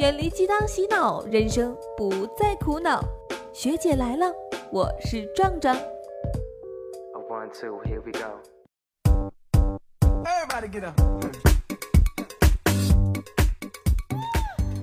[0.00, 3.04] 远离鸡汤洗脑，人生不再苦恼。
[3.52, 4.32] 学姐来了，
[4.72, 5.76] 我是壮壮。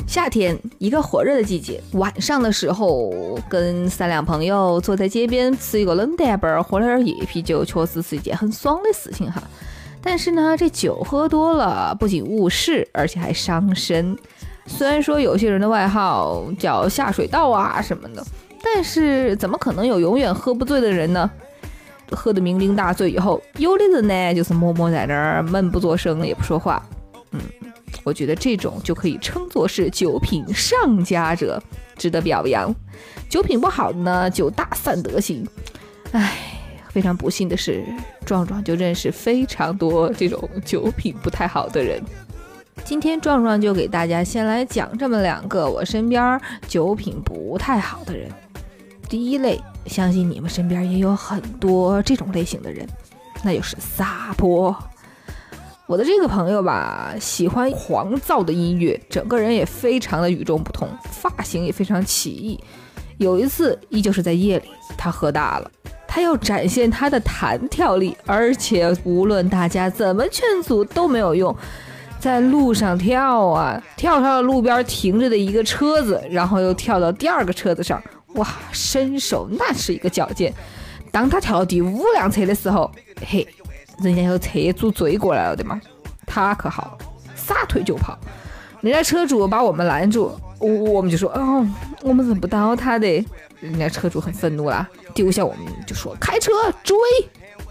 [0.07, 3.11] 夏天，一个火热的季节，晚上的时候，
[3.49, 9.41] 跟三两朋友坐在街边吃一个冷淡包，喝点夜啤酒，确实是一件很爽的事情哈。
[10.09, 14.17] 但是呢，这酒喝多了不仅误事，而且还伤身。
[14.65, 18.25] 虽然说有些人的外号叫下水道啊什么的，
[18.63, 21.29] 但是怎么可能有永远喝不醉的人呢？
[22.11, 26.81] 喝得酩酊大醉以后，有的人呢就是默默在那儿闷不作声，也不说话。
[27.31, 27.41] 嗯，
[28.05, 31.61] 我觉得这种就可以称作是酒品上佳者，
[31.97, 32.73] 值得表扬。
[33.27, 35.45] 酒品不好的呢，就大散德行。
[36.13, 36.46] 唉。
[36.97, 37.85] 非常不幸的是，
[38.25, 42.01] 壮壮就认识非常多这种酒品不太好的人。
[42.83, 48.27] 今天壮壮就给大家先来讲这么两个我身边酒品不太好的人。
[49.07, 52.83] 第一类，相信你们身边也有很多这种类型的人，
[53.43, 54.75] 那就是撒泼。
[55.85, 62.59] 我的这个朋友吧，喜欢狂躁的音乐，整个人也非常的与众不同，发型也非常奇异。
[63.19, 65.71] 有一次，依旧是在夜里，他喝大了。
[66.17, 71.55] 他要展现他的弹跳力，而且无论大家怎么劝阻都没有用，
[72.19, 78.01] 在路上跳啊，跳上了路边停着的一个车子，然后又跳到第二个车子上，
[78.33, 80.51] 哇，身手那是一个矫健。
[81.11, 82.91] 当他跳到第五辆车的时候，
[83.23, 83.47] 嘿，
[83.99, 85.79] 人家有车主追过来了的嘛，
[86.25, 86.97] 他可好，
[87.35, 88.17] 撒腿就跑。
[88.81, 91.67] 人家车主把我们拦住，我我们就说，哦，
[92.03, 93.25] 我们认不到他的。
[93.59, 96.51] 人家车主很愤怒啦，丢下我们就说开车
[96.83, 96.95] 追。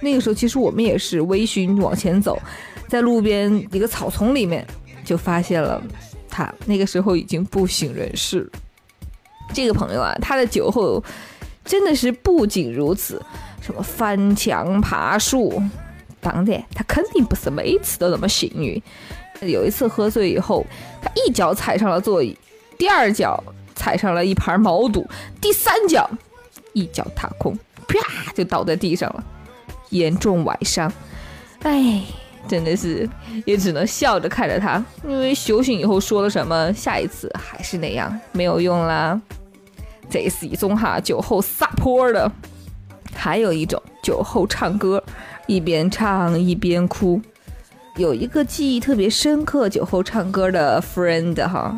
[0.01, 2.37] 那个时候其实我们也是微醺往前走，
[2.89, 4.67] 在路边一个草丛里面
[5.05, 5.81] 就发现了
[6.29, 8.51] 他，那个时候已经不省人事。
[9.55, 11.01] 这个朋友啊，他的酒后
[11.65, 13.23] 真的是不仅如此，
[13.61, 15.63] 什么翻墙爬树，
[16.21, 18.83] 当然他肯定不是每次都那么幸运。
[19.41, 20.65] 有一次喝醉以后，
[21.03, 22.37] 他一脚踩上了座椅，
[22.79, 23.43] 第二脚。
[23.79, 25.07] 踩上了一盘毛肚，
[25.39, 26.09] 第三脚
[26.73, 29.23] 一脚踏空，啪就倒在地上了，
[29.91, 30.91] 严重崴伤。
[31.63, 32.03] 哎，
[32.49, 33.09] 真的是
[33.45, 39.21] 也只能笑着看着他，因为酒醒以后说了什么，下一次还是那样，没有用啦。
[40.09, 42.33] 这是一种哈酒后撒泼的，
[43.15, 45.05] 还有一种酒后唱歌，
[45.47, 47.21] 一边唱一边哭。
[47.97, 51.77] 有一个记忆特别深刻酒后唱歌的 friend 哈。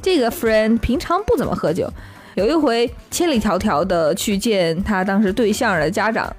[0.00, 1.90] 这个 friend 平常不怎么喝酒，
[2.34, 6.32] 有一回千里迢迢的去见他当时对象的家长，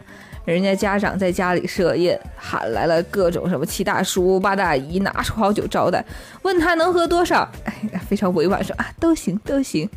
[0.45, 6.05] 人家家长在家里设宴，喊来了各种什么七大叔八大姨，拿出好酒招待，
[6.43, 7.73] 问他能喝多少，哎，
[8.07, 9.89] 非常委婉说啊都行都行。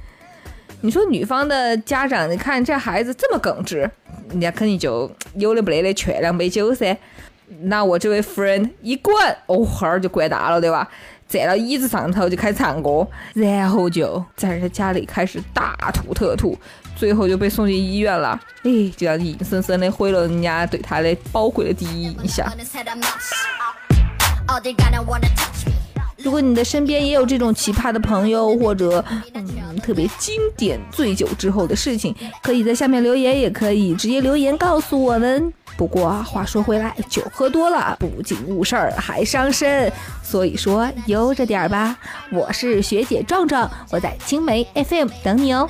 [0.80, 3.88] 你说女方的家长，你看这孩子这么耿直，
[4.30, 6.96] 人家肯定就有的不得的劝两杯酒噻。
[7.62, 10.88] 那我这位 friend 一灌，哦，号儿就灌大了，对吧？
[11.28, 16.58] 站到椅子上头就开始唱歌，然后就在人家家里开始大吐特吐，
[16.96, 18.40] 最后就被送进医院了。
[18.64, 22.52] 哎，这样硬生生的毁了人家对他的宝贵的第一印象。
[26.22, 35.52] 如果你的身边也有这种奇葩的朋友，或者嗯特别经典醉酒之后的事情，可以在下面留言，也可以直接留言告诉我们。
[35.80, 39.90] 不过话说回来，酒喝多了不仅误事儿，还伤身，
[40.22, 41.96] 所以说悠着点儿吧。
[42.30, 45.66] 我是学姐壮壮，我在青梅 FM 等你哦。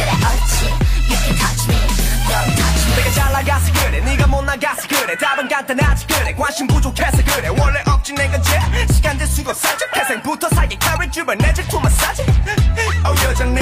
[0.00, 0.66] 그래 어찌
[1.10, 1.76] You can touch me.
[2.30, 2.96] Don't touch me.
[2.96, 5.16] 내가 잘 나가서 그래 네가 못 나가서 그래.
[5.16, 6.34] 답은 간단하지 그래.
[6.34, 7.48] 관심 부족해서 그래.
[7.48, 8.58] 원래 없지 내가 죄
[8.92, 9.86] 시간 될 수가 없어져.
[9.92, 12.22] 태생부터 사기카를 주변 내 질투 마사지
[13.04, 13.60] Oh 여전히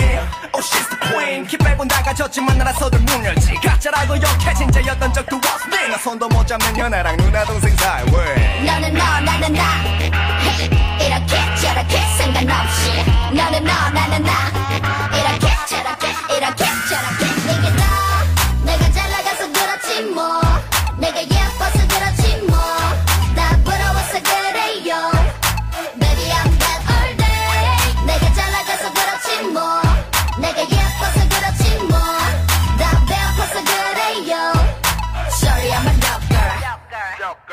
[0.54, 1.46] Oh she's the queen.
[1.46, 3.54] 키 빼고 나가졌지만 나라서들 문 열지.
[3.54, 8.94] 가짜라고 욕해 진짜였던 적도 없네 나 손도 못 잡는 연애랑 누나 동생 사이 왜 너는
[8.94, 9.97] 너 나는 나.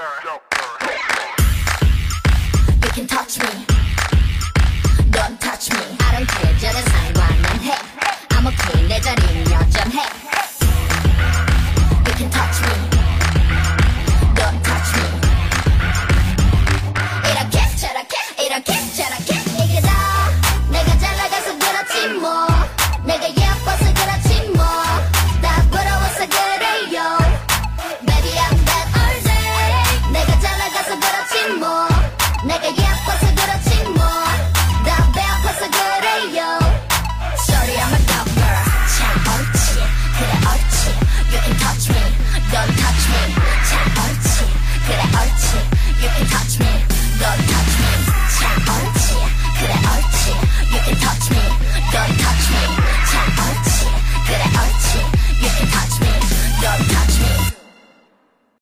[0.05, 0.11] You
[2.93, 3.65] can touch me.
[5.09, 5.79] Don't touch me.
[5.99, 6.55] I don't care.
[6.59, 7.73] 저런 상관은 해.
[8.29, 9.44] I'm 내 자리는